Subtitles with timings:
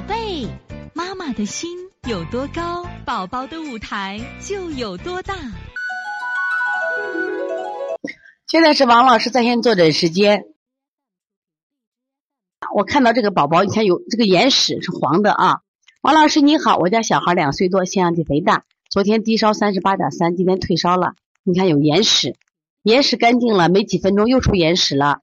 [0.00, 0.48] 宝贝，
[0.94, 1.76] 妈妈的心
[2.08, 5.34] 有多高，宝宝的舞台就有多大。
[8.46, 10.46] 现在是王老师在线坐诊时间。
[12.74, 15.60] 我看到这个宝宝，你看有这个眼屎是黄的啊。
[16.00, 21.12] 王老师你好，我家小孩两岁多，腺样体肥大，昨天低烧三十八点三，今天退烧了。
[21.42, 22.36] 你看有眼屎，
[22.84, 25.20] 眼屎干净了，没几分钟又出眼屎了，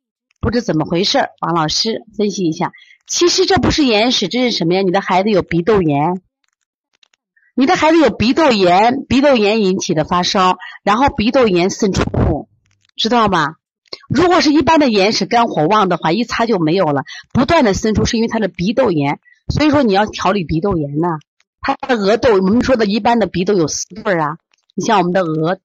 [0.48, 1.28] 不知怎么回事。
[1.42, 2.72] 王老师分析一下，
[3.06, 4.82] 其实这不是眼屎，这是什么呀？
[4.82, 6.22] 你的孩子有鼻窦炎，
[7.54, 12.48] 你的孩子有鼻窦炎，鼻窦炎引起的发烧，然后鼻窦炎渗出物，
[12.96, 13.56] 知道吗？
[14.08, 19.20] 如果是一般的眼屎肝火旺的话，一擦就没有了，不断的渗出，是因为他的鼻窦炎。
[19.54, 21.10] 所以说你要调理鼻窦炎呢，
[21.60, 24.38] 他的额窦，我们说的一般的鼻窦有四对儿啊，
[24.76, 25.60] 你像我们的额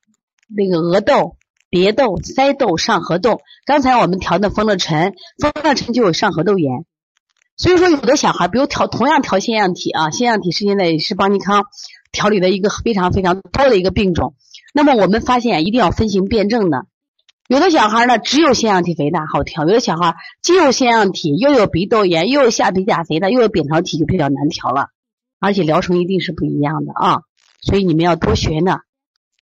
[0.49, 1.37] 那个额窦、
[1.73, 3.41] 蝶窦、腮窦、上颌窦。
[3.65, 6.85] 刚才我们调的风乐尘，风乐尘就有上颌窦炎。
[7.57, 11.65] 所以说有的小孩，比如调同样调腺样体啊，腺样体是现在也是邦尼康
[12.13, 14.35] 调理的一个非常非常多的一个病种。
[14.75, 16.85] 那么我们发现一定要分型辩证的。
[17.49, 24.89] 有的小孩呢，只有腺样体肥大好调；有的小孩既有腺样体，又有鼻窦炎，又有下鼻甲肥大，又有扁桃体，就比较难调了。
[25.41, 27.23] 而且疗程一定是不一样的啊，
[27.63, 28.81] 所以你们要多学呢，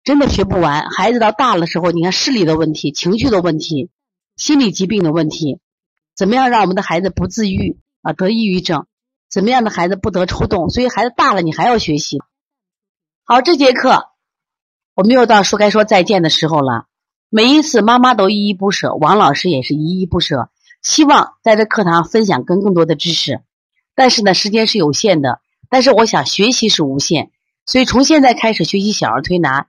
[0.02, 0.88] 真的学不完。
[0.90, 3.90] 孩子到大了时候，你看视力的问题、情绪的问题、
[4.36, 5.60] 心理疾病的问题，
[6.16, 8.12] 怎么样让我们的孩子不自愈啊？
[8.12, 8.86] 得抑郁症，
[9.30, 10.70] 怎么样的孩子不得抽动？
[10.70, 12.18] 所以孩子大了，你还要学习。
[13.24, 14.08] 好，这节课
[14.94, 16.86] 我们又到说该说再见的时候了。
[17.28, 20.50] 每一次妈妈都依依不舍，王老师也是依依不舍，
[20.82, 23.40] 希望在这课堂分享更更多的知识。
[23.94, 27.30] 但是呢，时间是有限的，但是我想学习是无限，
[27.66, 29.68] 所以从现在开始学习小儿推拿，